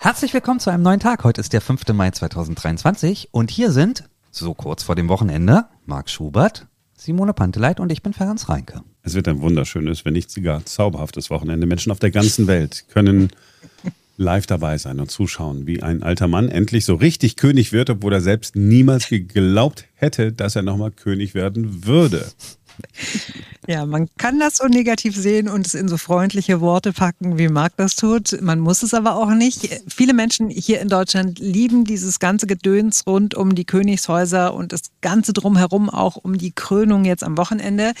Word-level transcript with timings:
Herzlich 0.00 0.32
willkommen 0.32 0.60
zu 0.60 0.70
einem 0.70 0.84
neuen 0.84 1.00
Tag. 1.00 1.24
Heute 1.24 1.40
ist 1.40 1.52
der 1.52 1.60
5. 1.60 1.88
Mai 1.92 2.12
2023 2.12 3.30
und 3.32 3.50
hier 3.50 3.72
sind, 3.72 4.04
so 4.30 4.54
kurz 4.54 4.84
vor 4.84 4.94
dem 4.94 5.08
Wochenende, 5.08 5.64
Marc 5.86 6.08
Schubert, 6.08 6.68
Simone 6.96 7.34
Panteleit 7.34 7.80
und 7.80 7.90
ich 7.90 8.00
bin 8.00 8.12
Ferenc 8.12 8.48
Reinke. 8.48 8.82
Es 9.02 9.14
wird 9.14 9.26
ein 9.26 9.40
wunderschönes, 9.40 10.04
wenn 10.04 10.12
nicht 10.12 10.30
sogar 10.30 10.64
zauberhaftes 10.64 11.30
Wochenende. 11.30 11.66
Menschen 11.66 11.90
auf 11.90 11.98
der 11.98 12.12
ganzen 12.12 12.46
Welt 12.46 12.84
können 12.90 13.30
live 14.16 14.46
dabei 14.46 14.78
sein 14.78 15.00
und 15.00 15.10
zuschauen, 15.10 15.66
wie 15.66 15.82
ein 15.82 16.04
alter 16.04 16.28
Mann 16.28 16.48
endlich 16.48 16.84
so 16.84 16.94
richtig 16.94 17.34
König 17.34 17.72
wird, 17.72 17.90
obwohl 17.90 18.12
er 18.12 18.20
selbst 18.20 18.54
niemals 18.54 19.08
geglaubt 19.08 19.84
hätte, 19.94 20.32
dass 20.32 20.54
er 20.54 20.62
nochmal 20.62 20.92
König 20.92 21.34
werden 21.34 21.86
würde. 21.86 22.24
Ja, 23.68 23.84
man 23.84 24.08
kann 24.16 24.40
das 24.40 24.56
so 24.56 24.66
negativ 24.66 25.14
sehen 25.14 25.46
und 25.46 25.66
es 25.66 25.74
in 25.74 25.88
so 25.88 25.98
freundliche 25.98 26.62
Worte 26.62 26.94
packen, 26.94 27.36
wie 27.36 27.48
Marc 27.48 27.76
das 27.76 27.96
tut. 27.96 28.40
Man 28.40 28.60
muss 28.60 28.82
es 28.82 28.94
aber 28.94 29.16
auch 29.16 29.28
nicht. 29.28 29.82
Viele 29.86 30.14
Menschen 30.14 30.48
hier 30.48 30.80
in 30.80 30.88
Deutschland 30.88 31.38
lieben 31.38 31.84
dieses 31.84 32.18
ganze 32.18 32.46
Gedöns 32.46 33.06
rund 33.06 33.34
um 33.34 33.54
die 33.54 33.66
Königshäuser 33.66 34.54
und 34.54 34.72
das 34.72 34.84
Ganze 35.02 35.34
drumherum 35.34 35.90
auch 35.90 36.16
um 36.16 36.38
die 36.38 36.52
Krönung 36.52 37.04
jetzt 37.04 37.22
am 37.22 37.36
Wochenende. 37.36 37.92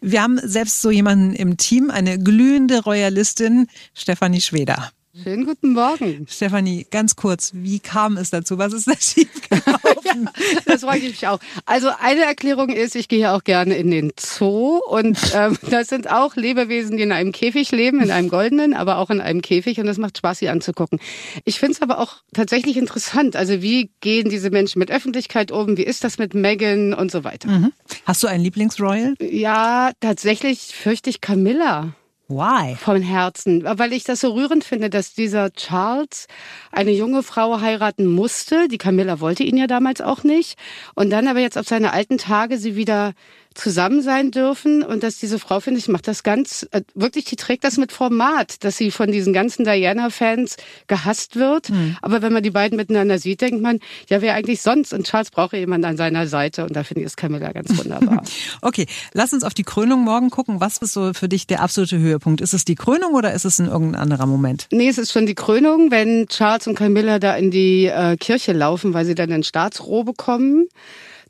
Wir 0.00 0.20
haben 0.20 0.40
selbst 0.42 0.82
so 0.82 0.90
jemanden 0.90 1.32
im 1.32 1.58
Team, 1.58 1.92
eine 1.92 2.18
glühende 2.18 2.82
Royalistin, 2.82 3.68
Stefanie 3.94 4.40
Schweder. 4.40 4.90
Schönen 5.22 5.46
guten 5.46 5.74
Morgen. 5.74 6.26
Stefanie, 6.28 6.88
ganz 6.90 7.14
kurz, 7.14 7.52
wie 7.54 7.78
kam 7.78 8.16
es 8.16 8.30
dazu? 8.30 8.58
Was 8.58 8.72
ist 8.72 8.88
da 8.88 8.94
schiefgelaufen? 8.98 10.28
ja, 10.54 10.60
das 10.66 10.80
freue 10.80 10.98
ich 10.98 11.04
mich 11.04 11.28
auch. 11.28 11.38
Also 11.66 11.90
eine 12.00 12.22
Erklärung 12.22 12.70
ist, 12.70 12.96
ich 12.96 13.06
gehe 13.06 13.30
auch 13.30 13.44
gerne 13.44 13.76
in 13.76 13.92
den 13.92 14.12
Zoo 14.18 14.78
und 14.78 15.16
ähm, 15.34 15.56
das 15.70 15.86
sind 15.86 16.10
auch 16.10 16.34
Lebewesen, 16.34 16.96
die 16.96 17.04
in 17.04 17.12
einem 17.12 17.30
Käfig 17.30 17.70
leben, 17.70 18.00
in 18.00 18.10
einem 18.10 18.28
goldenen, 18.28 18.74
aber 18.74 18.98
auch 18.98 19.08
in 19.08 19.20
einem 19.20 19.40
Käfig 19.40 19.78
und 19.78 19.86
das 19.86 19.98
macht 19.98 20.18
Spaß, 20.18 20.40
sie 20.40 20.48
anzugucken. 20.48 20.98
Ich 21.44 21.60
finde 21.60 21.74
es 21.74 21.82
aber 21.82 22.00
auch 22.00 22.16
tatsächlich 22.32 22.76
interessant. 22.76 23.36
Also 23.36 23.62
wie 23.62 23.92
gehen 24.00 24.30
diese 24.30 24.50
Menschen 24.50 24.80
mit 24.80 24.90
Öffentlichkeit 24.90 25.52
um? 25.52 25.76
Wie 25.76 25.84
ist 25.84 26.02
das 26.02 26.18
mit 26.18 26.34
Megan 26.34 26.92
und 26.92 27.12
so 27.12 27.22
weiter? 27.22 27.48
Mhm. 27.48 27.72
Hast 28.04 28.24
du 28.24 28.26
einen 28.26 28.42
Lieblingsroyal? 28.42 29.14
Ja, 29.20 29.92
tatsächlich 30.00 30.74
fürchte 30.74 31.08
ich 31.08 31.20
Camilla. 31.20 31.94
Why? 32.34 32.74
Von 32.74 33.00
Herzen. 33.00 33.62
Weil 33.64 33.92
ich 33.92 34.02
das 34.02 34.20
so 34.20 34.32
rührend 34.32 34.64
finde, 34.64 34.90
dass 34.90 35.14
dieser 35.14 35.52
Charles 35.52 36.26
eine 36.72 36.90
junge 36.90 37.22
Frau 37.22 37.60
heiraten 37.60 38.06
musste. 38.06 38.66
Die 38.66 38.78
Camilla 38.78 39.20
wollte 39.20 39.44
ihn 39.44 39.56
ja 39.56 39.68
damals 39.68 40.00
auch 40.00 40.24
nicht. 40.24 40.58
Und 40.96 41.10
dann 41.10 41.28
aber 41.28 41.38
jetzt 41.38 41.56
auf 41.56 41.68
seine 41.68 41.92
alten 41.92 42.18
Tage 42.18 42.58
sie 42.58 42.74
wieder 42.74 43.12
zusammen 43.54 44.02
sein 44.02 44.30
dürfen 44.30 44.82
und 44.82 45.02
dass 45.02 45.18
diese 45.18 45.38
Frau, 45.38 45.60
finde 45.60 45.78
ich, 45.78 45.88
macht 45.88 46.08
das 46.08 46.22
ganz, 46.22 46.66
äh, 46.72 46.82
wirklich, 46.94 47.24
die 47.24 47.36
trägt 47.36 47.64
das 47.64 47.76
mit 47.76 47.92
Format, 47.92 48.64
dass 48.64 48.76
sie 48.76 48.90
von 48.90 49.10
diesen 49.10 49.32
ganzen 49.32 49.64
Diana-Fans 49.64 50.56
gehasst 50.86 51.36
wird. 51.36 51.70
Mhm. 51.70 51.96
Aber 52.02 52.20
wenn 52.22 52.32
man 52.32 52.42
die 52.42 52.50
beiden 52.50 52.76
miteinander 52.76 53.18
sieht, 53.18 53.40
denkt 53.40 53.62
man, 53.62 53.78
ja, 54.08 54.20
wer 54.20 54.34
eigentlich 54.34 54.60
sonst? 54.60 54.92
Und 54.92 55.06
Charles 55.06 55.30
brauche 55.30 55.56
jemand 55.56 55.84
an 55.84 55.96
seiner 55.96 56.26
Seite 56.26 56.64
und 56.64 56.74
da 56.74 56.82
finde 56.82 57.02
ich 57.02 57.06
es 57.06 57.16
Camilla 57.16 57.52
ganz 57.52 57.76
wunderbar. 57.78 58.22
okay, 58.60 58.86
lass 59.12 59.32
uns 59.32 59.44
auf 59.44 59.54
die 59.54 59.64
Krönung 59.64 60.02
morgen 60.02 60.30
gucken. 60.30 60.60
Was 60.60 60.78
ist 60.78 60.92
so 60.92 61.12
für 61.14 61.28
dich 61.28 61.46
der 61.46 61.62
absolute 61.62 61.98
Höhepunkt? 61.98 62.40
Ist 62.40 62.54
es 62.54 62.64
die 62.64 62.74
Krönung 62.74 63.14
oder 63.14 63.32
ist 63.32 63.44
es 63.44 63.58
ein 63.60 63.68
irgendein 63.68 64.02
anderer 64.02 64.26
Moment? 64.26 64.66
Nee, 64.72 64.88
es 64.88 64.98
ist 64.98 65.12
schon 65.12 65.26
die 65.26 65.34
Krönung, 65.34 65.90
wenn 65.90 66.26
Charles 66.28 66.66
und 66.66 66.74
Camilla 66.74 67.18
da 67.18 67.36
in 67.36 67.50
die 67.50 67.86
äh, 67.86 68.16
Kirche 68.16 68.52
laufen, 68.52 68.94
weil 68.94 69.04
sie 69.04 69.14
dann 69.14 69.30
in 69.30 69.44
Staatsrobe 69.44 70.12
kommen. 70.14 70.66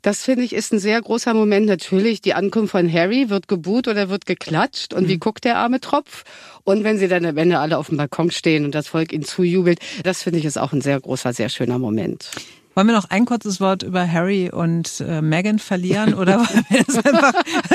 Das 0.05 0.23
finde 0.23 0.43
ich 0.43 0.53
ist 0.53 0.71
ein 0.71 0.77
sehr 0.77 1.01
großer 1.01 1.33
Moment. 1.33 1.65
Natürlich, 1.65 2.21
die 2.21 2.35
Ankunft 2.35 2.73
von 2.73 2.93
Harry 2.93 3.31
wird 3.31 3.47
gebuht 3.47 3.87
oder 3.87 4.07
wird 4.07 4.27
geklatscht 4.27 4.93
und 4.93 5.05
mhm. 5.05 5.07
wie 5.07 5.17
guckt 5.17 5.45
der 5.45 5.57
arme 5.57 5.79
Tropf? 5.79 6.25
Und 6.63 6.83
wenn 6.83 6.99
sie 6.99 7.07
dann 7.07 7.25
am 7.25 7.35
Ende 7.37 7.57
alle 7.57 7.79
auf 7.79 7.87
dem 7.87 7.97
Balkon 7.97 8.29
stehen 8.29 8.65
und 8.65 8.75
das 8.75 8.87
Volk 8.87 9.11
ihnen 9.11 9.23
zujubelt, 9.23 9.79
das 10.03 10.21
finde 10.21 10.37
ich 10.37 10.45
ist 10.45 10.57
auch 10.57 10.73
ein 10.73 10.81
sehr 10.81 10.99
großer, 10.99 11.33
sehr 11.33 11.49
schöner 11.49 11.79
Moment. 11.79 12.29
Wollen 12.75 12.87
wir 12.87 12.93
noch 12.93 13.09
ein 13.09 13.23
kurzes 13.25 13.61
Wort 13.61 13.83
über 13.83 14.05
Harry 14.05 14.49
und 14.51 14.99
äh, 14.99 15.21
Meghan 15.21 15.59
verlieren 15.59 16.13
oder 16.13 16.39
wollen 16.39 16.65
wir 16.67 16.83
das 16.83 16.97
einfach 17.05 17.33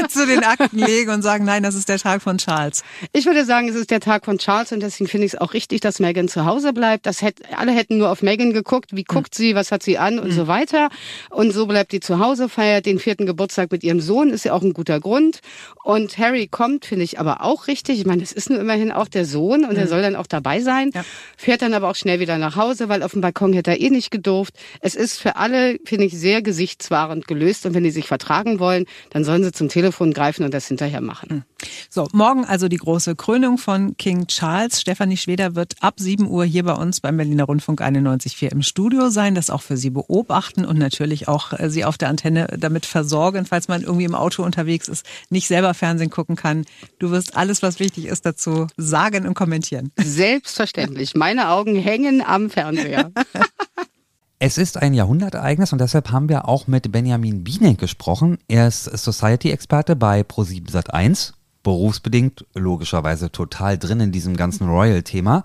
zu 0.08 0.26
den 0.26 0.44
Akten 0.44 0.78
legen 0.78 1.10
und 1.10 1.22
sagen, 1.22 1.47
nein, 1.47 1.62
das 1.62 1.75
ist 1.75 1.88
der 1.88 1.98
Tag 1.98 2.20
von 2.20 2.36
Charles? 2.36 2.84
Ich 3.14 3.25
würde 3.25 3.47
sagen, 3.47 3.70
es 3.70 3.76
ist 3.76 3.91
der 3.91 4.00
Tag 4.00 4.26
von 4.26 4.36
Charles 4.36 4.72
und 4.72 4.80
deswegen 4.80 5.08
finde 5.08 5.25
ich 5.26 5.32
es 5.32 5.41
auch 5.41 5.54
richtig, 5.54 5.80
dass 5.80 6.00
Meghan 6.00 6.28
zu 6.28 6.44
Hause 6.44 6.75
bleibt. 6.75 7.06
Das 7.06 7.22
hätte, 7.22 7.44
alle 7.56 7.72
hätten 7.72 7.97
nur 7.97 8.10
auf 8.10 8.20
Meghan 8.20 8.52
geguckt, 8.52 8.94
wie 8.94 9.04
guckt 9.04 9.38
mhm. 9.38 9.42
sie, 9.42 9.54
was 9.54 9.72
hat 9.72 9.82
sie 9.82 9.97
an 9.97 10.19
und 10.19 10.28
mhm. 10.28 10.32
so 10.32 10.48
weiter. 10.48 10.91
Und 11.30 11.52
so 11.52 11.66
bleibt 11.66 11.92
die 11.92 12.00
zu 12.00 12.19
Hause, 12.19 12.50
feiert 12.50 12.84
den 12.84 12.98
vierten 12.98 13.25
Geburtstag 13.25 13.72
mit 13.72 13.82
ihrem 13.82 14.02
Sohn, 14.02 14.28
ist 14.28 14.44
ja 14.44 14.52
auch 14.52 14.62
ein 14.62 14.75
guter 14.75 15.00
Grund. 15.00 15.41
Und 15.82 16.19
Harry 16.19 16.46
kommt, 16.46 16.84
finde 16.84 17.06
ich 17.06 17.19
aber 17.19 17.42
auch 17.42 17.69
richtig. 17.69 18.00
Ich 18.00 18.04
meine, 18.04 18.22
es 18.22 18.32
ist 18.32 18.50
nur 18.50 18.60
immerhin 18.60 18.92
auch 18.92 19.08
der 19.08 19.25
Sohn 19.25 19.64
und 19.64 19.72
mhm. 19.72 19.78
er 19.78 19.86
soll 19.86 20.02
dann 20.02 20.14
auch 20.14 20.26
dabei 20.26 20.60
sein. 20.60 20.91
Ja. 20.92 21.06
Fährt 21.38 21.62
dann 21.62 21.72
aber 21.72 21.88
auch 21.88 21.96
schnell 21.96 22.20
wieder 22.20 22.36
nach 22.36 22.56
Hause, 22.56 22.91
weil 22.91 23.02
auf 23.02 23.12
dem 23.12 23.22
Balkon 23.22 23.54
hätte 23.54 23.70
er 23.70 23.80
eh 23.80 23.88
nicht 23.88 24.10
gedurft. 24.10 24.52
Es 24.80 24.89
ist 24.94 25.18
für 25.18 25.36
alle, 25.36 25.78
finde 25.84 26.04
ich, 26.06 26.18
sehr 26.18 26.42
gesichtswahrend 26.42 27.26
gelöst. 27.26 27.66
Und 27.66 27.74
wenn 27.74 27.84
die 27.84 27.90
sich 27.90 28.06
vertragen 28.06 28.58
wollen, 28.58 28.86
dann 29.10 29.24
sollen 29.24 29.44
sie 29.44 29.52
zum 29.52 29.68
Telefon 29.68 30.12
greifen 30.12 30.44
und 30.44 30.54
das 30.54 30.68
hinterher 30.68 31.00
machen. 31.00 31.28
Hm. 31.30 31.42
So, 31.88 32.08
morgen 32.12 32.44
also 32.44 32.68
die 32.68 32.76
große 32.76 33.16
Krönung 33.16 33.58
von 33.58 33.96
King 33.96 34.26
Charles. 34.26 34.80
Stefanie 34.80 35.16
Schweder 35.16 35.54
wird 35.54 35.74
ab 35.80 35.94
7 35.98 36.28
Uhr 36.28 36.44
hier 36.44 36.64
bei 36.64 36.72
uns 36.72 37.00
beim 37.00 37.16
Berliner 37.16 37.44
Rundfunk 37.44 37.82
91.4 37.82 38.52
im 38.52 38.62
Studio 38.62 39.10
sein, 39.10 39.34
das 39.34 39.50
auch 39.50 39.62
für 39.62 39.76
Sie 39.76 39.90
beobachten 39.90 40.64
und 40.64 40.78
natürlich 40.78 41.28
auch 41.28 41.52
äh, 41.52 41.68
Sie 41.70 41.84
auf 41.84 41.98
der 41.98 42.08
Antenne 42.08 42.46
damit 42.58 42.86
versorgen, 42.86 43.46
falls 43.46 43.68
man 43.68 43.82
irgendwie 43.82 44.04
im 44.04 44.14
Auto 44.14 44.42
unterwegs 44.42 44.88
ist, 44.88 45.04
nicht 45.28 45.48
selber 45.48 45.74
Fernsehen 45.74 46.10
gucken 46.10 46.36
kann. 46.36 46.64
Du 46.98 47.10
wirst 47.10 47.36
alles, 47.36 47.62
was 47.62 47.80
wichtig 47.80 48.06
ist, 48.06 48.24
dazu 48.24 48.66
sagen 48.76 49.26
und 49.26 49.34
kommentieren. 49.34 49.92
Selbstverständlich. 49.96 51.14
Meine 51.14 51.50
Augen 51.50 51.76
hängen 51.76 52.22
am 52.22 52.50
Fernseher. 52.50 53.10
Es 54.42 54.56
ist 54.56 54.80
ein 54.80 54.94
Jahrhundertereignis 54.94 55.70
und 55.74 55.82
deshalb 55.82 56.12
haben 56.12 56.30
wir 56.30 56.48
auch 56.48 56.66
mit 56.66 56.90
Benjamin 56.90 57.44
Bienek 57.44 57.76
gesprochen. 57.76 58.38
Er 58.48 58.68
ist 58.68 58.84
Society-Experte 58.84 59.96
bei 59.96 60.22
Pro7 60.22 60.70
Sat1, 60.70 61.34
berufsbedingt 61.62 62.46
logischerweise 62.54 63.30
total 63.30 63.76
drin 63.76 64.00
in 64.00 64.12
diesem 64.12 64.38
ganzen 64.38 64.66
Royal-Thema. 64.66 65.44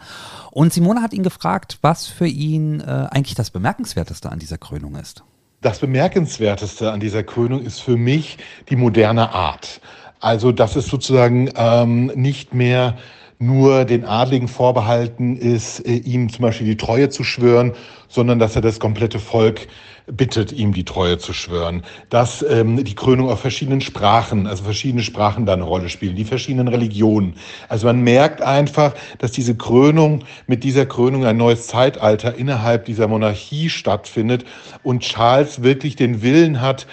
Und 0.49 0.71
Simone 0.71 1.01
hat 1.01 1.11
ihn 1.11 1.23
gefragt, 1.23 1.77
was 1.81 2.07
für 2.07 2.25
ihn 2.25 2.79
äh, 2.79 3.07
eigentlich 3.11 3.35
das 3.35 3.49
Bemerkenswerteste 3.49 4.31
an 4.31 4.39
dieser 4.39 4.57
Krönung 4.57 4.95
ist. 4.95 5.25
Das 5.59 5.79
Bemerkenswerteste 5.79 6.89
an 6.89 7.01
dieser 7.01 7.23
Krönung 7.23 7.63
ist 7.63 7.81
für 7.81 7.97
mich 7.97 8.37
die 8.69 8.77
moderne 8.77 9.31
Art. 9.31 9.81
Also, 10.21 10.53
dass 10.53 10.77
es 10.77 10.87
sozusagen 10.87 11.49
ähm, 11.57 12.13
nicht 12.15 12.53
mehr 12.53 12.97
nur 13.39 13.85
den 13.85 14.05
Adligen 14.05 14.47
vorbehalten 14.47 15.35
ist, 15.37 15.79
äh, 15.85 15.95
ihm 15.95 16.29
zum 16.29 16.43
Beispiel 16.43 16.67
die 16.67 16.77
Treue 16.77 17.09
zu 17.09 17.23
schwören, 17.23 17.73
sondern 18.07 18.39
dass 18.39 18.55
er 18.55 18.61
das 18.61 18.79
komplette 18.79 19.19
Volk 19.19 19.67
bittet, 20.07 20.51
ihm 20.51 20.73
die 20.73 20.85
Treue 20.85 21.17
zu 21.17 21.33
schwören. 21.33 21.83
Dass 22.09 22.45
ähm, 22.47 22.83
die 22.83 22.95
Krönung 22.95 23.29
auf 23.29 23.39
verschiedenen 23.39 23.81
Sprachen, 23.81 24.47
also 24.47 24.63
verschiedene 24.63 25.01
Sprachen 25.01 25.45
da 25.45 25.53
eine 25.53 25.63
Rolle 25.63 25.89
spielen, 25.89 26.15
die 26.15 26.25
verschiedenen 26.25 26.67
Religionen. 26.67 27.35
Also 27.69 27.87
man 27.87 28.01
merkt 28.01 28.41
einfach, 28.41 28.93
dass 29.17 29.31
diese 29.31 29.55
Krönung, 29.55 30.23
mit 30.47 30.63
dieser 30.63 30.85
Krönung 30.85 31.25
ein 31.25 31.37
neues 31.37 31.67
Zeitalter 31.67 32.35
innerhalb 32.35 32.85
dieser 32.85 33.07
Monarchie 33.07 33.69
stattfindet 33.69 34.45
und 34.83 35.01
Charles 35.01 35.63
wirklich 35.63 35.95
den 35.95 36.21
Willen 36.21 36.61
hat, 36.61 36.85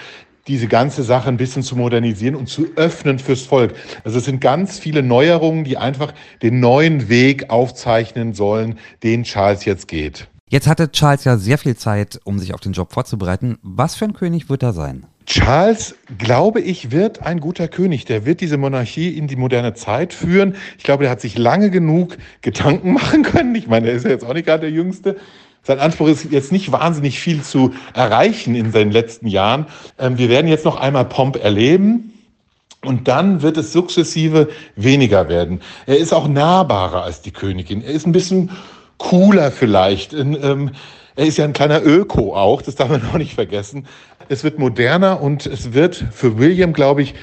diese 0.48 0.66
ganze 0.66 1.03
Sache 1.03 1.28
ein 1.28 1.36
bisschen 1.36 1.62
zu 1.62 1.76
modernisieren 1.76 2.34
und 2.34 2.48
zu 2.48 2.66
öffnen 2.76 3.19
fürs 3.19 3.42
Volk. 3.42 3.75
Also 4.04 4.19
es 4.19 4.25
sind 4.25 4.41
ganz 4.41 4.78
viele 4.78 5.03
Neuerungen, 5.03 5.64
die 5.64 5.76
einfach 5.76 6.12
den 6.42 6.60
neuen 6.60 7.08
Weg 7.08 7.50
aufzeichnen 7.50 8.34
sollen, 8.34 8.78
den 9.02 9.22
Charles 9.25 9.64
jetzt 9.64 9.88
geht. 9.88 10.28
Jetzt 10.48 10.66
hatte 10.66 10.92
Charles 10.92 11.25
ja 11.25 11.38
sehr 11.38 11.56
viel 11.56 11.76
Zeit, 11.76 12.20
um 12.25 12.38
sich 12.38 12.52
auf 12.52 12.60
den 12.60 12.72
Job 12.72 12.92
vorzubereiten. 12.92 13.58
Was 13.62 13.94
für 13.94 14.04
ein 14.04 14.12
König 14.12 14.50
wird 14.50 14.62
er 14.62 14.75
sein? 14.75 15.06
Charles, 15.25 15.94
glaube 16.19 16.60
ich, 16.60 16.91
wird 16.91 17.22
ein 17.22 17.41
guter 17.41 17.69
König. 17.69 18.04
Der 18.04 18.26
wird 18.26 18.41
diese 18.41 18.58
Monarchie 18.58 19.16
in 19.16 19.28
die 19.28 19.36
moderne 19.36 19.72
Zeit 19.72 20.12
führen. 20.12 20.56
Ich 20.76 20.84
glaube, 20.84 21.04
der 21.04 21.10
hat 21.10 21.20
sich 21.20 21.38
lange 21.38 21.70
genug 21.70 22.19
Gedanken 22.43 22.93
machen 22.94 23.22
können. 23.22 23.55
Ich 23.55 23.67
meine, 23.67 23.88
er 23.88 23.94
ist 23.94 24.05
ja 24.05 24.11
jetzt 24.11 24.25
auch 24.25 24.34
nicht 24.34 24.46
gerade 24.46 24.62
der 24.62 24.70
Jüngste. 24.70 25.17
Sein 25.64 25.79
Anspruch 25.79 26.09
ist 26.09 26.31
jetzt 26.31 26.50
nicht 26.50 26.73
wahnsinnig 26.73 27.20
viel 27.20 27.43
zu 27.43 27.73
erreichen 27.94 28.55
in 28.55 28.73
seinen 28.73 28.91
letzten 28.91 29.29
Jahren. 29.29 29.67
Ähm, 29.99 30.19
wir 30.19 30.29
werden 30.29 30.49
jetzt 30.49 30.64
noch 30.64 30.76
einmal 30.76 31.05
Pomp 31.05 31.37
erleben. 31.37 32.09
Und 32.85 33.06
dann 33.06 33.43
wird 33.43 33.56
es 33.59 33.73
sukzessive 33.73 34.49
weniger 34.75 35.29
werden. 35.29 35.61
Er 35.87 35.99
ist 35.99 36.12
auch 36.12 36.26
nahbarer 36.26 37.05
als 37.05 37.23
die 37.23 37.31
Königin. 37.31 37.85
Er 37.85 37.93
ist 37.93 38.06
ein 38.06 38.12
bisschen 38.12 38.50
cooler 38.99 39.53
vielleicht. 39.53 40.12
Ähm, 40.12 40.73
er 41.14 41.26
ist 41.26 41.38
ja 41.38 41.44
ein 41.44 41.53
kleiner 41.53 41.85
Öko 41.85 42.35
auch, 42.35 42.61
das 42.61 42.75
darf 42.75 42.88
man 42.88 43.06
auch 43.12 43.19
nicht 43.19 43.35
vergessen. 43.35 43.87
Es 44.29 44.43
wird 44.43 44.58
moderner 44.58 45.20
und 45.20 45.47
es 45.47 45.75
wird 45.75 45.94
für 46.11 46.38
William, 46.38 46.73
glaube 46.73 47.03
ich, 47.03 47.15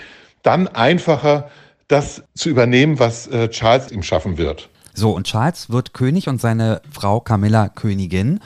dann 0.43 0.67
einfacher, 0.67 1.49
das 1.89 2.23
zu 2.35 2.49
übernehmen, 2.49 2.99
was 2.99 3.27
äh, 3.27 3.49
Charles 3.49 3.91
ihm 3.91 4.03
schaffen 4.03 4.37
wird. 4.37 4.69
So, 4.99 5.11
und 5.11 5.27
Charles 5.27 5.69
wird 5.69 5.93
König 5.93 6.27
und 6.27 6.41
seine 6.41 6.81
Frau 6.91 7.21
Camilla 7.21 7.69
Königin. 7.69 8.41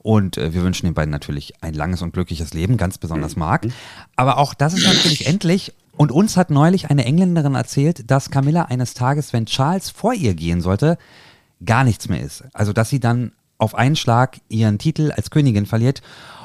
Und 0.00 0.36
äh, 0.36 0.52
wir 0.52 0.64
wünschen 0.64 0.86
den 0.86 0.94
beiden 0.94 1.12
natürlich 1.12 1.62
ein 1.62 1.74
langes 1.74 2.02
und 2.02 2.12
glückliches 2.12 2.52
Leben, 2.54 2.76
ganz 2.76 2.98
besonders 2.98 3.36
Marc. 3.36 3.68
Aber 4.16 4.38
auch 4.38 4.52
das 4.52 4.74
ist 4.74 4.84
natürlich 4.84 5.28
endlich. 5.28 5.72
Und 5.96 6.10
uns 6.10 6.36
hat 6.36 6.50
neulich 6.50 6.90
eine 6.90 7.04
Engländerin 7.04 7.54
erzählt, 7.54 8.10
dass 8.10 8.30
Camilla 8.30 8.62
eines 8.62 8.94
Tages, 8.94 9.32
wenn 9.32 9.46
Charles 9.46 9.90
vor 9.90 10.12
ihr 10.12 10.34
gehen 10.34 10.60
sollte, 10.60 10.98
gar 11.64 11.84
nichts 11.84 12.08
mehr 12.08 12.20
ist. 12.20 12.42
Also, 12.52 12.72
dass 12.72 12.90
sie 12.90 12.98
dann 12.98 13.30
auf 13.58 13.76
einen 13.76 13.94
Schlag 13.94 14.38
ihren 14.48 14.78
Titel 14.78 15.12
als 15.12 15.30
Königin 15.30 15.66
verliert. 15.66 16.02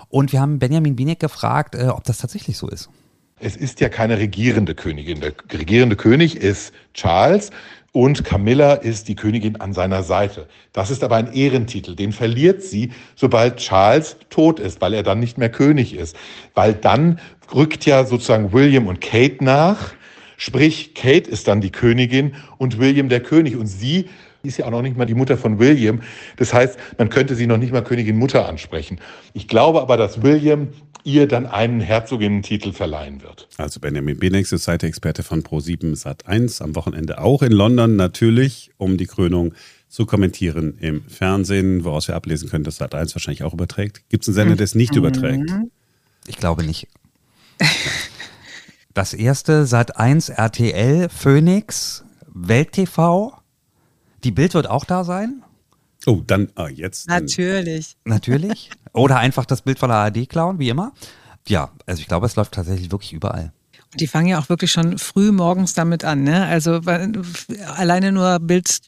Und 0.10 0.34
wir 0.34 0.40
haben 0.40 0.60
Benjamin 0.60 0.96
Binek 0.96 1.20
gefragt, 1.20 1.74
äh, 1.74 1.88
ob 1.88 2.04
das 2.04 2.20
tatsächlich 2.20 2.58
so 2.58 2.68
ist. 2.68 2.90
Es 3.40 3.56
ist 3.56 3.80
ja 3.82 3.90
keine 3.90 4.18
regierende 4.18 4.76
Königin. 4.76 5.22
Der 5.22 5.34
regierende 5.52 5.96
König 5.96 6.36
ist 6.36 6.74
Charles 6.94 7.52
und 7.98 8.24
Camilla 8.24 8.74
ist 8.74 9.08
die 9.08 9.16
Königin 9.16 9.56
an 9.56 9.74
seiner 9.74 10.04
Seite. 10.04 10.48
Das 10.72 10.92
ist 10.92 11.04
aber 11.04 11.16
ein 11.16 11.34
Ehrentitel. 11.34 11.96
Den 11.96 12.12
verliert 12.12 12.62
sie, 12.62 12.92
sobald 13.16 13.58
Charles 13.58 14.18
tot 14.30 14.60
ist, 14.60 14.82
weil 14.82 14.94
er 14.94 15.02
dann 15.02 15.20
nicht 15.20 15.40
mehr 15.40 15.50
König 15.50 15.96
ist. 15.96 16.16
Weil 16.54 16.76
dann 16.76 17.20
rückt 17.56 17.88
ja 17.88 18.06
sozusagen 18.06 18.54
William 18.54 18.86
und 18.86 19.02
Kate 19.02 19.44
nach. 19.44 19.96
Sprich, 20.38 20.94
Kate 20.94 21.28
ist 21.28 21.48
dann 21.48 21.60
die 21.60 21.72
Königin 21.72 22.36
und 22.60 22.78
William 22.78 23.10
der 23.10 23.22
König. 23.22 23.56
Und 23.56 23.66
sie 23.66 24.10
ist 24.44 24.58
ja 24.58 24.66
auch 24.66 24.72
noch 24.72 24.82
nicht 24.82 24.98
mal 24.98 25.06
die 25.06 25.14
Mutter 25.14 25.38
von 25.38 25.60
William. 25.60 26.02
Das 26.38 26.54
heißt, 26.54 26.78
man 26.98 27.10
könnte 27.10 27.36
sie 27.36 27.48
noch 27.48 27.58
nicht 27.58 27.74
mal 27.74 27.84
Königin 27.84 28.18
Mutter 28.18 28.48
ansprechen. 28.48 29.00
Ich 29.34 29.48
glaube 29.48 29.82
aber, 29.82 29.98
dass 29.98 30.22
William 30.22 30.70
ihr 31.04 31.28
dann 31.28 31.46
einen 31.46 31.80
Herzoginnentitel 31.80 32.74
verleihen 32.74 33.22
wird. 33.22 33.48
Also 33.58 33.80
Benjamin 33.80 34.20
Benex 34.20 34.52
ist 34.52 34.66
Seite-Experte 34.66 35.24
von 35.24 35.42
Pro7 35.42 35.96
Sat1, 35.96 36.62
am 36.62 36.76
Wochenende 36.76 37.20
auch 37.20 37.42
in 37.42 37.54
London 37.54 37.96
natürlich, 37.96 38.72
um 38.78 38.98
die 38.98 39.06
Krönung 39.06 39.54
zu 39.88 40.06
kommentieren 40.06 40.78
im 40.82 41.08
Fernsehen, 41.08 41.86
woraus 41.86 42.10
wir 42.10 42.16
ablesen 42.16 42.50
können, 42.50 42.66
dass 42.66 42.82
Sat1 42.82 43.16
wahrscheinlich 43.16 43.44
auch 43.44 43.54
überträgt. 43.54 44.04
Gibt 44.10 44.24
es 44.24 44.28
einen 44.28 44.36
Sender, 44.36 44.56
der 44.58 44.66
es 44.66 44.76
nicht 44.76 44.92
mhm. 44.92 44.98
überträgt? 44.98 45.50
Ich 46.28 46.38
glaube 46.38 46.64
nicht. 46.64 46.88
Das 48.94 49.14
erste 49.14 49.64
Sat1 49.64 50.32
RTL, 50.32 51.08
Phoenix, 51.10 52.04
Welt 52.34 52.74
TV. 52.74 53.37
Die 54.24 54.32
Bild 54.32 54.54
wird 54.54 54.70
auch 54.70 54.86
da 54.86 55.04
sein. 55.04 55.44
Oh, 56.06 56.22
dann 56.26 56.50
ah, 56.56 56.68
jetzt. 56.68 57.08
Natürlich. 57.08 57.98
Natürlich. 58.06 58.70
Oder 58.94 59.18
einfach 59.18 59.46
das 59.46 59.62
Bild 59.62 59.80
von 59.80 59.90
der 59.90 59.98
ARD 59.98 60.30
klauen, 60.30 60.60
wie 60.60 60.70
immer. 60.70 60.94
Ja, 61.48 61.72
also 61.86 62.02
ich 62.02 62.08
glaube, 62.08 62.26
es 62.26 62.36
läuft 62.36 62.54
tatsächlich 62.54 62.92
wirklich 62.92 63.14
überall. 63.14 63.52
Die 63.96 64.08
fangen 64.08 64.28
ja 64.28 64.40
auch 64.40 64.50
wirklich 64.50 64.72
schon 64.72 64.98
früh 64.98 65.32
morgens 65.32 65.74
damit 65.74 66.04
an. 66.04 66.24
Ne? 66.24 66.46
Also 66.46 66.82
alleine 67.76 68.12
nur 68.12 68.40
Bild 68.40 68.82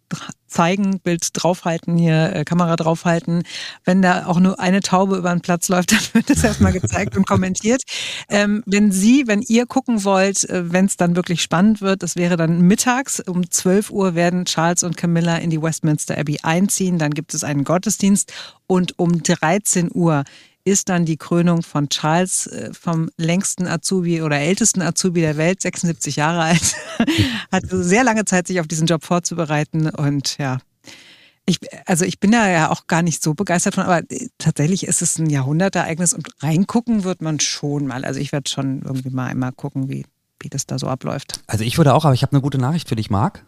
zeigen, 0.50 1.00
Bild 1.00 1.30
draufhalten, 1.34 1.98
hier 1.98 2.36
äh, 2.36 2.44
Kamera 2.44 2.76
draufhalten. 2.76 3.44
Wenn 3.86 4.02
da 4.02 4.26
auch 4.26 4.40
nur 4.40 4.60
eine 4.60 4.82
Taube 4.82 5.18
über 5.18 5.30
den 5.30 5.42
Platz 5.42 5.70
läuft, 5.70 5.92
dann 5.94 6.02
wird 6.14 6.30
das 6.30 6.44
erstmal 6.44 6.74
gezeigt 6.74 7.16
und 7.16 7.28
kommentiert. 7.28 7.84
Ähm, 8.30 8.64
wenn 8.66 8.92
Sie, 8.92 9.28
wenn 9.28 9.42
ihr 9.42 9.66
gucken 9.66 10.04
wollt, 10.04 10.50
äh, 10.50 10.72
wenn 10.72 10.86
es 10.86 10.98
dann 10.98 11.16
wirklich 11.16 11.42
spannend 11.42 11.82
wird, 11.82 12.04
das 12.04 12.16
wäre 12.16 12.36
dann 12.36 12.62
mittags 12.62 13.20
um 13.20 13.50
12 13.50 13.92
Uhr 13.92 14.16
werden 14.16 14.46
Charles 14.46 14.84
und 14.84 14.98
Camilla 14.98 15.38
in 15.38 15.50
die 15.50 15.62
Westminster 15.62 16.18
Abbey 16.18 16.40
einziehen. 16.44 16.98
Dann 16.98 17.12
gibt 17.12 17.34
es 17.34 17.44
einen 17.44 17.64
Gottesdienst 17.64 18.34
und 18.68 18.98
um 19.00 19.24
13 19.24 19.90
Uhr 19.94 20.24
ist 20.70 20.90
dann 20.90 21.06
die 21.06 21.18
Krönung 21.18 21.64
von 21.64 21.90
Charles 21.90 22.48
äh, 22.48 22.74
vom 22.74 23.10
längsten 23.18 23.68
Azubi 23.68 24.22
oder 24.22 24.40
ältesten 24.40 24.82
Azubi 24.82 25.22
der 25.22 25.38
Welt, 25.38 25.62
76 25.62 26.16
Jahre 26.16 26.44
alt. 26.44 26.76
Hat 27.52 27.64
sehr 27.68 28.04
lange 28.04 28.26
Zeit, 28.26 28.48
sich 28.48 28.60
auf 28.60 28.68
diesen 28.68 28.88
Job 28.88 29.04
vorzubereiten 29.04 29.90
und 29.90 30.38
ja. 30.38 30.60
Ich, 31.46 31.58
also 31.88 32.06
ich 32.06 32.20
bin 32.20 32.32
da 32.32 32.48
ja 32.48 32.70
auch 32.70 32.86
gar 32.86 33.02
nicht 33.02 33.24
so 33.24 33.34
begeistert 33.34 33.74
von, 33.74 33.84
aber 33.84 34.04
tatsächlich 34.38 34.86
ist 34.86 35.02
es 35.02 35.18
ein 35.18 35.32
Jahrhundertereignis 35.32 36.14
und 36.14 36.30
reingucken 36.44 37.04
wird 37.04 37.24
man 37.24 37.40
schon 37.40 37.88
mal. 37.88 38.06
Also 38.06 38.20
ich 38.20 38.32
werde 38.32 38.48
schon 38.48 38.84
irgendwie 38.84 39.10
mal 39.10 39.26
einmal 39.26 39.52
gucken, 39.52 39.90
wie, 39.90 40.06
wie 40.40 40.50
das 40.50 40.68
da 40.68 40.78
so 40.78 40.88
abläuft. 40.88 41.42
Also 41.48 41.64
ich 41.64 41.80
würde 41.80 41.96
auch, 41.96 42.06
aber 42.06 42.14
ich 42.14 42.22
habe 42.22 42.34
eine 42.34 42.42
gute 42.42 42.60
Nachricht 42.60 42.88
für 42.88 42.96
dich, 42.96 43.10
Marc. 43.10 43.44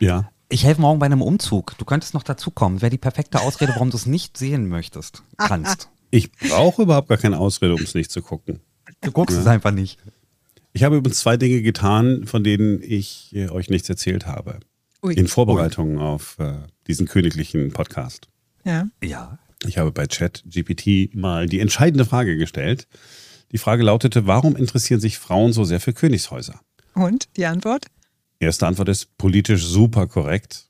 Ja. 0.00 0.30
Ich 0.48 0.64
helfe 0.64 0.80
morgen 0.80 0.98
bei 0.98 1.06
einem 1.06 1.22
Umzug. 1.22 1.78
Du 1.78 1.84
könntest 1.84 2.12
noch 2.12 2.24
dazukommen. 2.24 2.82
Wäre 2.82 2.90
die 2.90 2.98
perfekte 2.98 3.40
Ausrede, 3.40 3.72
warum 3.74 3.90
du 3.90 3.96
es 3.96 4.06
nicht 4.06 4.36
sehen 4.36 4.68
möchtest, 4.68 5.22
kannst. 5.38 5.88
Ich 6.14 6.30
brauche 6.30 6.82
überhaupt 6.82 7.08
gar 7.08 7.18
keine 7.18 7.40
Ausrede, 7.40 7.74
um 7.74 7.82
es 7.82 7.94
nicht 7.94 8.08
zu 8.08 8.22
gucken. 8.22 8.60
Du 9.00 9.10
guckst 9.10 9.34
ja. 9.34 9.40
es 9.40 9.48
einfach 9.48 9.72
nicht. 9.72 9.98
Ich 10.72 10.84
habe 10.84 10.96
übrigens 10.96 11.18
zwei 11.18 11.36
Dinge 11.36 11.60
getan, 11.60 12.24
von 12.26 12.44
denen 12.44 12.80
ich 12.80 13.34
äh, 13.34 13.48
euch 13.48 13.68
nichts 13.68 13.88
erzählt 13.88 14.24
habe. 14.24 14.60
Ui. 15.02 15.12
In 15.14 15.26
Vorbereitung 15.26 15.96
Ui. 15.96 16.02
auf 16.02 16.38
äh, 16.38 16.54
diesen 16.86 17.08
königlichen 17.08 17.72
Podcast. 17.72 18.28
Ja. 18.64 18.86
Ja. 19.02 19.40
Ich 19.66 19.76
habe 19.76 19.90
bei 19.90 20.06
Chat 20.06 20.44
GPT 20.46 21.16
mal 21.16 21.48
die 21.48 21.58
entscheidende 21.58 22.04
Frage 22.04 22.36
gestellt. 22.36 22.86
Die 23.50 23.58
Frage 23.58 23.82
lautete, 23.82 24.24
warum 24.28 24.54
interessieren 24.54 25.00
sich 25.00 25.18
Frauen 25.18 25.52
so 25.52 25.64
sehr 25.64 25.80
für 25.80 25.94
Königshäuser? 25.94 26.60
Und 26.94 27.26
die 27.36 27.46
Antwort? 27.46 27.86
Erste 28.38 28.68
Antwort 28.68 28.88
ist 28.88 29.18
politisch 29.18 29.64
super 29.64 30.06
korrekt. 30.06 30.68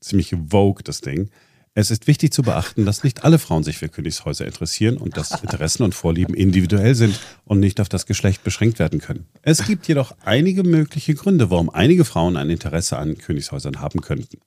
Ziemlich 0.00 0.34
vogue, 0.48 0.82
das 0.82 1.02
Ding. 1.02 1.28
Es 1.78 1.92
ist 1.92 2.08
wichtig 2.08 2.32
zu 2.32 2.42
beachten, 2.42 2.84
dass 2.86 3.04
nicht 3.04 3.22
alle 3.22 3.38
Frauen 3.38 3.62
sich 3.62 3.78
für 3.78 3.88
Königshäuser 3.88 4.44
interessieren 4.44 4.96
und 4.96 5.16
dass 5.16 5.30
Interessen 5.42 5.84
und 5.84 5.94
Vorlieben 5.94 6.34
individuell 6.34 6.96
sind 6.96 7.20
und 7.44 7.60
nicht 7.60 7.80
auf 7.80 7.88
das 7.88 8.04
Geschlecht 8.04 8.42
beschränkt 8.42 8.80
werden 8.80 8.98
können. 8.98 9.28
Es 9.42 9.64
gibt 9.64 9.86
jedoch 9.86 10.10
einige 10.24 10.64
mögliche 10.64 11.14
Gründe, 11.14 11.52
warum 11.52 11.70
einige 11.70 12.04
Frauen 12.04 12.36
ein 12.36 12.50
Interesse 12.50 12.98
an 12.98 13.16
Königshäusern 13.16 13.80
haben 13.80 14.00
könnten. 14.00 14.40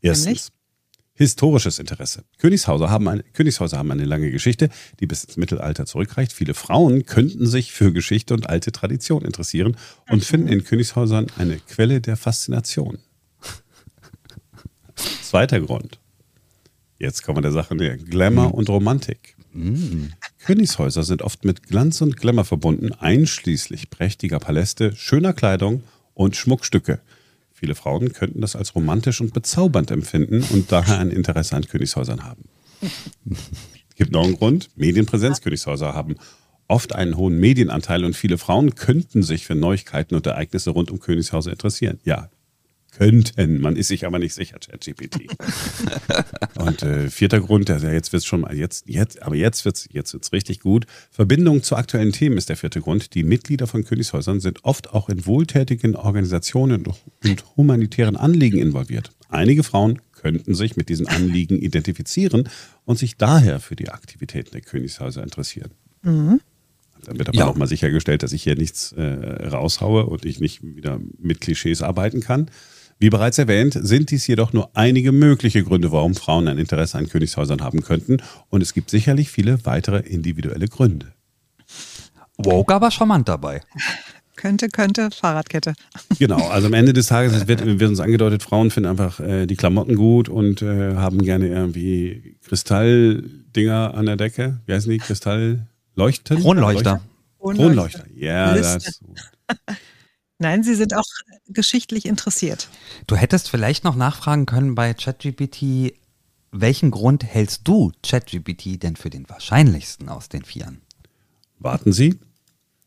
Erstens. 0.00 0.48
Historisches 1.12 1.78
Interesse. 1.78 2.24
Königshäuser 2.38 2.88
haben, 2.88 3.06
eine, 3.06 3.22
Königshäuser 3.22 3.76
haben 3.76 3.90
eine 3.90 4.06
lange 4.06 4.30
Geschichte, 4.30 4.70
die 4.98 5.06
bis 5.06 5.24
ins 5.24 5.36
Mittelalter 5.36 5.84
zurückreicht. 5.84 6.32
Viele 6.32 6.54
Frauen 6.54 7.04
könnten 7.04 7.46
sich 7.46 7.72
für 7.72 7.92
Geschichte 7.92 8.32
und 8.32 8.48
alte 8.48 8.72
Tradition 8.72 9.26
interessieren 9.26 9.76
und 10.08 10.24
finden 10.24 10.48
in 10.48 10.64
Königshäusern 10.64 11.26
eine 11.36 11.58
Quelle 11.58 12.00
der 12.00 12.16
Faszination. 12.16 12.96
Zweiter 15.22 15.60
Grund. 15.60 16.01
Jetzt 17.02 17.24
kommen 17.24 17.38
wir 17.38 17.42
der 17.42 17.50
Sache 17.50 17.74
näher. 17.74 17.96
Glamour 17.96 18.50
mhm. 18.50 18.52
und 18.52 18.68
Romantik. 18.68 19.34
Mhm. 19.52 20.12
Königshäuser 20.38 21.02
sind 21.02 21.22
oft 21.22 21.44
mit 21.44 21.64
Glanz 21.64 22.00
und 22.00 22.16
Glamour 22.16 22.44
verbunden, 22.44 22.92
einschließlich 22.92 23.90
prächtiger 23.90 24.38
Paläste, 24.38 24.94
schöner 24.94 25.32
Kleidung 25.32 25.82
und 26.14 26.36
Schmuckstücke. 26.36 27.00
Viele 27.52 27.74
Frauen 27.74 28.12
könnten 28.12 28.40
das 28.40 28.54
als 28.54 28.76
romantisch 28.76 29.20
und 29.20 29.34
bezaubernd 29.34 29.90
empfinden 29.90 30.44
und 30.50 30.70
daher 30.70 31.00
ein 31.00 31.10
Interesse 31.10 31.56
an 31.56 31.66
Königshäusern 31.66 32.22
haben. 32.22 32.44
Es 33.90 33.96
gibt 33.96 34.12
noch 34.12 34.22
einen 34.22 34.36
Grund. 34.36 34.70
Medienpräsenz. 34.76 35.40
Königshäuser 35.40 35.94
haben 35.94 36.14
oft 36.68 36.94
einen 36.94 37.16
hohen 37.16 37.36
Medienanteil 37.36 38.04
und 38.04 38.14
viele 38.14 38.38
Frauen 38.38 38.76
könnten 38.76 39.24
sich 39.24 39.44
für 39.44 39.56
Neuigkeiten 39.56 40.14
und 40.14 40.24
Ereignisse 40.24 40.70
rund 40.70 40.92
um 40.92 41.00
Königshäuser 41.00 41.50
interessieren. 41.50 41.98
Ja, 42.04 42.30
könnten. 42.92 43.60
Man 43.60 43.76
ist 43.76 43.88
sich 43.88 44.06
aber 44.06 44.18
nicht 44.18 44.34
sicher, 44.34 44.58
ChatGPT. 44.58 45.28
und 46.56 46.82
äh, 46.82 47.10
vierter 47.10 47.40
Grund, 47.40 47.70
also 47.70 47.88
jetzt 47.88 48.12
wird's 48.12 48.26
schon 48.26 48.42
mal, 48.42 48.56
jetzt, 48.56 48.88
jetzt, 48.88 49.22
aber 49.22 49.34
jetzt 49.34 49.64
wird's, 49.64 49.88
jetzt 49.90 50.12
wird's 50.12 50.32
richtig 50.32 50.60
gut. 50.60 50.86
Verbindung 51.10 51.62
zu 51.62 51.76
aktuellen 51.76 52.12
Themen 52.12 52.36
ist 52.36 52.48
der 52.48 52.56
vierte 52.56 52.80
Grund. 52.80 53.14
Die 53.14 53.24
Mitglieder 53.24 53.66
von 53.66 53.84
Königshäusern 53.84 54.40
sind 54.40 54.64
oft 54.64 54.90
auch 54.92 55.08
in 55.08 55.26
wohltätigen 55.26 55.96
Organisationen 55.96 56.84
und 57.24 57.44
humanitären 57.56 58.16
Anliegen 58.16 58.58
involviert. 58.58 59.10
Einige 59.28 59.62
Frauen 59.62 60.00
könnten 60.12 60.54
sich 60.54 60.76
mit 60.76 60.88
diesen 60.88 61.08
Anliegen 61.08 61.58
identifizieren 61.58 62.48
und 62.84 62.98
sich 62.98 63.16
daher 63.16 63.58
für 63.58 63.74
die 63.74 63.88
Aktivitäten 63.88 64.52
der 64.52 64.60
Königshäuser 64.60 65.22
interessieren. 65.22 65.70
Mhm. 66.02 66.40
Dann 67.04 67.18
wird 67.18 67.28
aber 67.28 67.38
ja. 67.38 67.46
nochmal 67.46 67.66
sichergestellt, 67.66 68.22
dass 68.22 68.32
ich 68.32 68.42
hier 68.44 68.54
nichts 68.54 68.92
äh, 68.92 69.02
raushaue 69.02 70.06
und 70.06 70.24
ich 70.24 70.38
nicht 70.38 70.62
wieder 70.62 71.00
mit 71.18 71.40
Klischees 71.40 71.82
arbeiten 71.82 72.20
kann. 72.20 72.48
Wie 73.02 73.10
bereits 73.10 73.36
erwähnt, 73.36 73.76
sind 73.82 74.12
dies 74.12 74.28
jedoch 74.28 74.52
nur 74.52 74.70
einige 74.74 75.10
mögliche 75.10 75.64
Gründe, 75.64 75.90
warum 75.90 76.14
Frauen 76.14 76.46
ein 76.46 76.56
Interesse 76.56 76.98
an 76.98 77.08
Königshäusern 77.08 77.60
haben 77.60 77.82
könnten. 77.82 78.18
Und 78.48 78.62
es 78.62 78.74
gibt 78.74 78.90
sicherlich 78.90 79.28
viele 79.28 79.66
weitere 79.66 79.98
individuelle 79.98 80.68
Gründe. 80.68 81.08
Woke 82.38 82.72
aber 82.72 82.92
charmant 82.92 83.28
dabei. 83.28 83.60
Könnte, 84.36 84.68
könnte, 84.68 85.10
Fahrradkette. 85.10 85.74
Genau, 86.20 86.46
also 86.46 86.68
am 86.68 86.74
Ende 86.74 86.92
des 86.92 87.08
Tages 87.08 87.48
wird, 87.48 87.66
wird 87.66 87.90
uns 87.90 87.98
angedeutet, 87.98 88.44
Frauen 88.44 88.70
finden 88.70 88.88
einfach 88.88 89.18
äh, 89.18 89.46
die 89.46 89.56
Klamotten 89.56 89.96
gut 89.96 90.28
und 90.28 90.62
äh, 90.62 90.94
haben 90.94 91.24
gerne 91.24 91.48
irgendwie 91.48 92.36
Kristalldinger 92.46 93.94
an 93.94 94.06
der 94.06 94.16
Decke. 94.16 94.60
Wie 94.66 94.74
heißen 94.74 94.88
die? 94.88 94.98
Kristallleuchten? 94.98 96.38
Kronleuchter. 96.40 97.00
Kronleuchter. 97.40 98.04
Ja, 98.14 98.54
yeah, 98.54 98.54
das. 98.54 99.00
Nein, 100.42 100.64
Sie 100.64 100.74
sind 100.74 100.92
auch 100.94 101.04
geschichtlich 101.46 102.04
interessiert. 102.04 102.68
Du 103.06 103.14
hättest 103.14 103.48
vielleicht 103.48 103.84
noch 103.84 103.94
nachfragen 103.94 104.44
können 104.44 104.74
bei 104.74 104.92
ChatGPT, 104.92 105.94
welchen 106.50 106.90
Grund 106.90 107.22
hältst 107.22 107.60
du 107.68 107.92
ChatGPT 108.02 108.82
denn 108.82 108.96
für 108.96 109.08
den 109.08 109.28
wahrscheinlichsten 109.28 110.08
aus 110.08 110.28
den 110.28 110.44
Vieren? 110.44 110.80
Warten 111.60 111.92
Sie, 111.92 112.18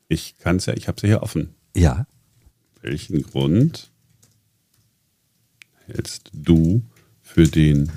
ich 0.10 0.38
kann 0.38 0.58
es 0.58 0.66
ja, 0.66 0.74
ich 0.74 0.90
habe 0.90 0.98
es 0.98 1.04
ja 1.04 1.08
hier 1.08 1.24
offen. 1.24 1.56
Ja. 1.74 2.08
Welchen 2.82 3.24
Grund 3.24 3.90
hältst 5.86 6.32
du 6.34 6.84
für 7.22 7.48
den 7.48 7.90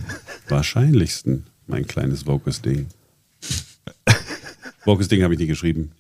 wahrscheinlichsten, 0.48 1.48
mein 1.66 1.84
kleines 1.88 2.26
Vocus-Ding? 2.26 2.86
Vocus-Ding 4.84 5.24
habe 5.24 5.34
ich 5.34 5.40
nie 5.40 5.48
geschrieben. 5.48 5.90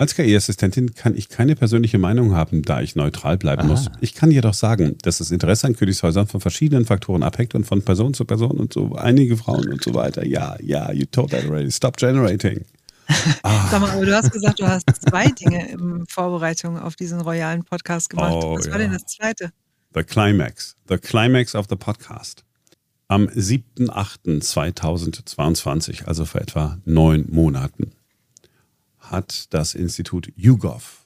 Als 0.00 0.14
KI-Assistentin 0.14 0.94
kann 0.94 1.16
ich 1.16 1.28
keine 1.28 1.56
persönliche 1.56 1.98
Meinung 1.98 2.32
haben, 2.32 2.62
da 2.62 2.80
ich 2.80 2.94
neutral 2.94 3.36
bleiben 3.36 3.62
Aha. 3.62 3.68
muss. 3.68 3.88
Ich 4.00 4.14
kann 4.14 4.30
jedoch 4.30 4.54
sagen, 4.54 4.96
dass 5.02 5.18
das 5.18 5.32
Interesse 5.32 5.66
an 5.66 5.74
Königshäusern 5.74 6.28
von 6.28 6.40
verschiedenen 6.40 6.84
Faktoren 6.84 7.24
abhängt 7.24 7.56
und 7.56 7.64
von 7.64 7.82
Person 7.82 8.14
zu 8.14 8.24
Person 8.24 8.58
und 8.58 8.72
so 8.72 8.94
einige 8.94 9.36
Frauen 9.36 9.72
und 9.72 9.82
so 9.82 9.94
weiter. 9.94 10.24
Ja, 10.24 10.56
ja, 10.62 10.92
you 10.92 11.04
told 11.10 11.32
that 11.32 11.42
already. 11.46 11.72
Stop 11.72 11.96
generating. 11.96 12.64
Sag 13.42 13.80
mal, 13.80 13.90
aber 13.90 14.06
du 14.06 14.14
hast 14.14 14.30
gesagt, 14.30 14.60
du 14.60 14.68
hast 14.68 14.84
zwei 15.08 15.26
Dinge 15.26 15.68
in 15.68 16.04
Vorbereitung 16.08 16.78
auf 16.78 16.94
diesen 16.94 17.20
royalen 17.20 17.64
Podcast 17.64 18.08
gemacht. 18.08 18.34
Oh, 18.34 18.56
Was 18.56 18.66
war 18.66 18.74
ja. 18.74 18.78
denn 18.84 18.92
das 18.92 19.04
zweite? 19.06 19.50
The 19.94 20.04
Climax. 20.04 20.76
The 20.88 20.98
Climax 20.98 21.56
of 21.56 21.66
the 21.68 21.76
Podcast. 21.76 22.44
Am 23.08 23.26
7.8.2022, 23.26 26.04
also 26.04 26.24
vor 26.24 26.40
etwa 26.40 26.78
neun 26.84 27.26
Monaten, 27.30 27.90
hat 29.10 29.52
das 29.52 29.74
Institut 29.74 30.32
YouGov 30.36 30.98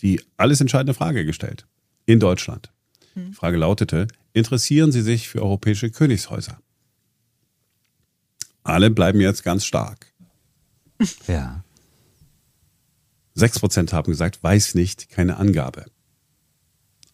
die 0.00 0.20
alles 0.36 0.60
entscheidende 0.60 0.94
Frage 0.94 1.24
gestellt. 1.24 1.66
In 2.06 2.20
Deutschland. 2.20 2.72
Die 3.14 3.32
Frage 3.32 3.56
lautete, 3.56 4.06
interessieren 4.32 4.92
Sie 4.92 5.02
sich 5.02 5.28
für 5.28 5.42
europäische 5.42 5.90
Königshäuser? 5.90 6.60
Alle 8.62 8.90
bleiben 8.90 9.20
jetzt 9.20 9.42
ganz 9.42 9.64
stark. 9.64 10.06
Ja. 11.26 11.62
6% 13.36 13.92
haben 13.92 14.10
gesagt, 14.10 14.42
weiß 14.42 14.74
nicht, 14.74 15.10
keine 15.10 15.36
Angabe. 15.36 15.84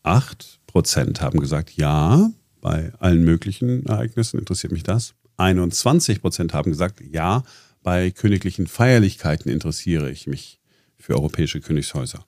8% 0.04 1.21
haben 1.21 1.38
gesagt, 1.38 1.76
ja, 1.76 2.31
bei 2.62 2.95
allen 2.99 3.25
möglichen 3.25 3.85
Ereignissen 3.85 4.38
interessiert 4.38 4.73
mich 4.73 4.85
das. 4.85 5.12
21% 5.37 6.54
haben 6.54 6.71
gesagt, 6.71 7.02
ja, 7.02 7.45
bei 7.85 8.11
königlichen 8.11 8.67
Feierlichkeiten 8.67 9.53
interessiere 9.53 10.11
ich 10.11 10.26
mich 10.26 10.59
für 10.99 11.14
europäische 11.14 11.61
Königshäuser. 11.61 12.26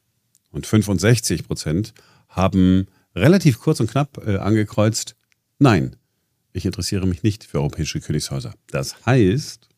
Und 0.50 0.66
65% 0.66 1.92
haben 2.28 2.86
relativ 3.14 3.58
kurz 3.58 3.80
und 3.80 3.90
knapp 3.90 4.24
äh, 4.24 4.36
angekreuzt, 4.36 5.16
nein, 5.58 5.96
ich 6.52 6.66
interessiere 6.66 7.06
mich 7.06 7.22
nicht 7.22 7.42
für 7.42 7.58
europäische 7.58 8.00
Königshäuser. 8.00 8.54
Das 8.68 9.06
heißt, 9.06 9.68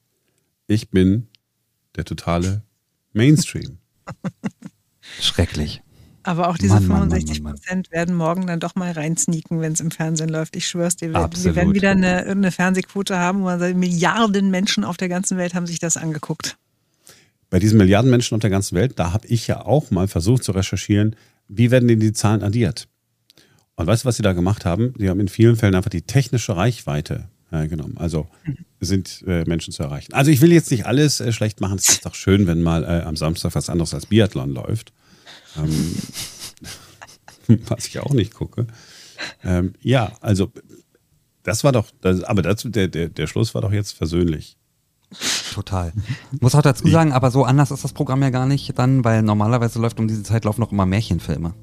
ich 0.67 0.91
bin 0.91 1.29
der 1.97 2.05
totale 2.05 2.63
Mainstream. 3.13 3.79
Schrecklich. 5.21 5.81
Aber 6.23 6.49
auch 6.49 6.59
diese 6.59 6.75
Mann, 6.75 6.87
Mann, 6.87 6.99
Mann, 7.01 7.11
65 7.11 7.43
Mann, 7.43 7.53
Mann. 7.53 7.55
Prozent 7.55 7.91
werden 7.91 8.15
morgen 8.15 8.47
dann 8.47 8.61
doch 8.61 8.75
mal 8.75 8.93
reinsneaken, 8.93 9.61
wenn 9.61 9.73
es 9.73 9.81
im 9.81 9.91
Fernsehen 9.91 10.29
läuft. 10.29 10.57
Ich 10.57 10.67
schwör's 10.69 10.97
dir, 10.97 11.13
wir, 11.13 11.31
wir 11.33 11.55
werden 11.55 11.75
wieder 11.75 11.93
eine, 11.93 12.27
eine 12.27 12.51
Fernsehquote 12.51 13.19
haben, 13.19 13.41
wo 13.41 13.45
man 13.45 13.59
sagt, 13.59 13.77
Milliarden 13.77 14.51
Menschen 14.51 14.85
auf 14.85 14.97
der 14.97 15.09
ganzen 15.09 15.39
Welt 15.39 15.55
haben 15.55 15.67
sich 15.67 15.79
das 15.79 15.97
angeguckt. 15.97 16.57
bei 17.51 17.59
diesen 17.59 17.79
Milliarden 17.79 18.11
Menschen 18.11 18.35
auf 18.35 18.41
der 18.41 18.51
ganzen 18.51 18.77
Welt, 18.77 18.99
da 18.99 19.13
habe 19.13 19.27
ich 19.27 19.47
ja 19.47 19.65
auch 19.65 19.91
mal 19.91 20.09
versucht 20.09 20.45
zu 20.45 20.53
recherchieren, 20.53 21.17
wie 21.49 21.71
werden 21.71 21.89
denn 21.89 22.01
die 22.01 22.13
Zahlen 22.13 22.43
addiert? 22.43 22.89
Und 23.77 23.87
weißt 23.87 24.05
du, 24.05 24.09
was 24.09 24.17
sie 24.17 24.23
da 24.23 24.33
gemacht 24.33 24.65
haben? 24.65 24.93
Sie 24.99 25.09
haben 25.09 25.21
in 25.21 25.29
vielen 25.29 25.57
Fällen 25.57 25.75
einfach 25.75 25.91
die 25.91 26.03
technische 26.03 26.57
Reichweite 26.57 27.29
äh, 27.51 27.69
genommen. 27.69 27.97
Also 27.97 28.27
sind 28.81 29.25
äh, 29.27 29.45
Menschen 29.45 29.73
zu 29.73 29.83
erreichen. 29.83 30.13
Also 30.13 30.31
ich 30.31 30.41
will 30.41 30.53
jetzt 30.53 30.71
nicht 30.71 30.87
alles 30.87 31.21
äh, 31.21 31.33
schlecht 31.33 31.61
machen. 31.61 31.79
Es 31.79 31.89
ist 31.89 32.05
doch 32.05 32.15
schön, 32.15 32.47
wenn 32.47 32.61
mal 32.61 32.85
äh, 32.85 33.03
am 33.05 33.17
Samstag 33.17 33.55
was 33.55 33.71
anderes 33.71 33.95
als 33.95 34.07
Biathlon 34.07 34.51
läuft. 34.51 34.93
Ähm, 35.59 35.97
was 37.69 37.87
ich 37.87 37.99
auch 38.01 38.13
nicht 38.13 38.35
gucke. 38.35 38.67
Ähm, 39.43 39.75
ja, 39.81 40.13
also 40.21 40.53
das 41.43 41.65
war 41.65 41.73
doch, 41.73 41.87
das, 42.01 42.23
aber 42.25 42.43
dazu, 42.43 42.69
der, 42.69 42.89
der, 42.89 43.09
der 43.09 43.27
Schluss 43.27 43.55
war 43.55 43.63
doch 43.63 43.73
jetzt 43.73 43.93
versöhnlich. 43.93 44.57
Total. 45.55 45.93
Muss 46.41 46.55
auch 46.55 46.63
dazu 46.63 46.87
sagen, 46.89 47.13
aber 47.13 47.31
so 47.31 47.45
anders 47.45 47.71
ist 47.71 47.83
das 47.83 47.93
Programm 47.95 48.23
ja 48.23 48.31
gar 48.31 48.47
nicht 48.47 48.79
dann, 48.79 49.05
weil 49.05 49.23
normalerweise 49.23 49.79
läuft 49.79 49.99
um 49.99 50.07
diese 50.07 50.23
Zeit 50.23 50.45
laufen 50.45 50.61
noch 50.61 50.73
immer 50.73 50.85
Märchenfilme. 50.87 51.55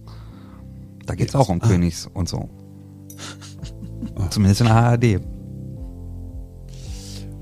Da 1.05 1.13
geht 1.13 1.29
es 1.29 1.35
auch 1.35 1.49
um 1.49 1.59
Königs 1.59 2.09
und 2.11 2.27
so. 2.27 2.49
Zumindest 4.31 4.61
in 4.61 4.67
der 4.67 4.75
ARD. 4.75 5.21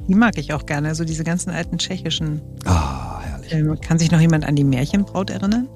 Die 0.07 0.15
mag 0.15 0.37
ich 0.37 0.51
auch 0.51 0.65
gerne, 0.65 0.95
so 0.95 1.05
diese 1.05 1.23
ganzen 1.23 1.49
alten 1.49 1.77
tschechischen. 1.77 2.41
Ah, 2.65 3.21
herrlich. 3.21 3.49
Filme. 3.49 3.77
Kann 3.77 3.99
sich 3.99 4.11
noch 4.11 4.19
jemand 4.19 4.45
an 4.45 4.57
die 4.57 4.65
Märchenbraut 4.65 5.29
erinnern? 5.29 5.69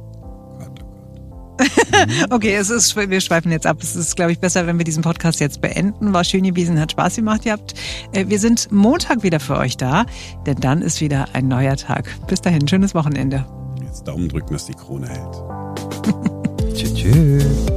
Okay, 2.30 2.56
es 2.56 2.70
ist, 2.70 2.96
wir 2.96 3.22
schweifen 3.22 3.52
jetzt 3.52 3.66
ab. 3.66 3.78
Es 3.82 3.96
ist, 3.96 4.16
glaube 4.16 4.32
ich, 4.32 4.40
besser, 4.40 4.68
wenn 4.68 4.78
wir 4.78 4.86
diesen 4.86 5.04
Podcast 5.04 5.40
jetzt 5.40 5.62
beenden. 5.62 6.14
War 6.14 6.24
schön 6.24 6.44
gewesen, 6.44 6.80
hat 6.80 6.92
Spaß 6.92 7.16
gemacht 7.16 7.44
gehabt. 7.44 7.74
Äh, 8.14 8.26
Wir 8.28 8.40
sind 8.40 8.72
Montag 8.72 9.24
wieder 9.24 9.40
für 9.40 9.58
euch 9.58 9.78
da, 9.78 10.06
denn 10.46 10.58
dann 10.60 10.82
ist 10.82 11.02
wieder 11.02 11.28
ein 11.34 11.48
neuer 11.48 11.76
Tag. 11.76 12.10
Bis 12.28 12.42
dahin, 12.42 12.68
schönes 12.68 12.94
Wochenende. 12.94 13.46
Jetzt 13.82 14.08
Daumen 14.08 14.30
drücken, 14.30 14.54
dass 14.54 14.66
die 14.66 14.74
Krone 14.74 15.08
hält. 15.08 16.76
Tschüss. 16.76 16.94
tschüss. 16.94 17.77